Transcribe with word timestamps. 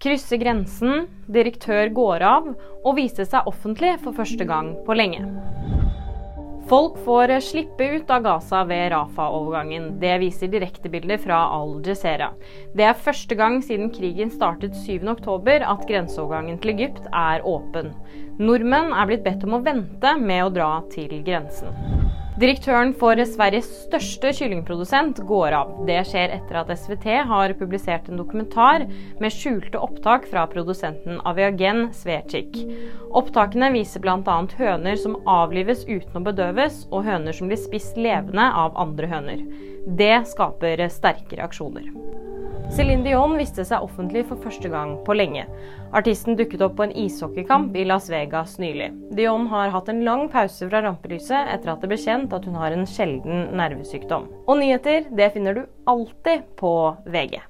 krysser 0.00 0.40
grensen, 0.40 1.06
direktør 1.28 1.90
går 1.92 2.24
av 2.24 2.52
og 2.54 2.96
viser 2.96 3.28
seg 3.28 3.48
offentlig 3.50 3.98
for 4.04 4.16
første 4.16 4.46
gang 4.48 4.72
på 4.86 4.96
lenge. 4.96 5.26
Folk 6.70 7.00
får 7.02 7.32
slippe 7.42 7.86
ut 7.96 8.10
av 8.14 8.22
Gaza 8.22 8.60
ved 8.64 8.92
Rafa-overgangen. 8.92 9.88
Det 9.98 10.12
viser 10.22 10.52
direktebilder 10.52 11.18
fra 11.18 11.40
Al 11.56 11.72
Jazeera. 11.82 12.28
Det 12.78 12.86
er 12.86 13.02
første 13.06 13.34
gang 13.34 13.58
siden 13.66 13.90
krigen 13.90 14.30
startet 14.30 14.78
7.10 14.86 15.66
at 15.66 15.82
grenseovergangen 15.88 16.60
til 16.62 16.76
Egypt 16.76 17.10
er 17.10 17.42
åpen. 17.42 17.90
Nordmenn 18.38 18.94
er 18.94 19.10
blitt 19.10 19.26
bedt 19.26 19.42
om 19.48 19.58
å 19.58 19.64
vente 19.66 20.14
med 20.22 20.46
å 20.46 20.54
dra 20.54 20.70
til 20.94 21.18
grensen. 21.26 21.74
Direktøren 22.40 22.94
for 22.96 23.20
Sveriges 23.28 23.66
største 23.82 24.30
kyllingprodusent 24.32 25.18
går 25.28 25.52
av. 25.58 25.74
Det 25.84 25.98
skjer 26.08 26.32
etter 26.38 26.56
at 26.56 26.70
SVT 26.72 27.04
har 27.28 27.52
publisert 27.58 28.06
en 28.08 28.16
dokumentar 28.16 28.86
med 29.20 29.34
skjulte 29.34 29.76
opptak 29.76 30.24
fra 30.30 30.46
produsenten 30.48 31.18
Aviagen 31.28 31.90
Svecik. 31.92 32.56
Opptakene 33.12 33.68
viser 33.74 34.00
bl.a. 34.00 34.38
høner 34.56 34.96
som 35.02 35.18
avlives 35.28 35.84
uten 35.84 36.16
å 36.16 36.24
bedøves, 36.30 36.86
og 36.88 37.04
høner 37.10 37.36
som 37.36 37.52
blir 37.52 37.60
spist 37.60 38.00
levende 38.00 38.48
av 38.62 38.78
andre 38.88 39.12
høner. 39.12 39.44
Det 39.86 40.26
skaper 40.26 40.88
sterke 40.88 41.36
reaksjoner. 41.36 41.90
Céline 42.70 43.02
Dion 43.02 43.32
viste 43.34 43.64
seg 43.66 43.82
offentlig 43.82 44.22
for 44.28 44.38
første 44.44 44.70
gang 44.70 44.92
på 45.06 45.16
lenge. 45.16 45.42
Artisten 45.96 46.36
dukket 46.38 46.62
opp 46.62 46.76
på 46.78 46.84
en 46.86 46.94
ishockeykamp 46.94 47.74
i 47.74 47.82
Las 47.88 48.06
Vegas 48.12 48.58
nylig. 48.62 48.92
Dion 49.18 49.48
har 49.50 49.72
hatt 49.74 49.90
en 49.90 50.04
lang 50.06 50.28
pause 50.30 50.68
fra 50.70 50.84
rampelyset 50.84 51.50
etter 51.50 51.72
at 51.72 51.82
det 51.82 51.90
ble 51.90 51.98
kjent 51.98 52.36
at 52.36 52.46
hun 52.46 52.58
har 52.60 52.76
en 52.76 52.86
sjelden 52.86 53.48
nervesykdom. 53.58 54.28
Og 54.46 54.60
nyheter 54.62 55.10
det 55.10 55.32
finner 55.34 55.58
du 55.58 55.64
alltid 55.90 56.46
på 56.60 56.74
VG. 57.10 57.40